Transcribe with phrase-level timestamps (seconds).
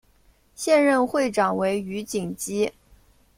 [0.55, 2.71] 现任会长为余锦基。